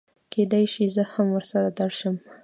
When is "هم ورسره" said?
1.13-1.69